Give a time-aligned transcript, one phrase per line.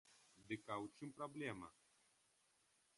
[0.51, 1.69] Дык а ў чым праблема!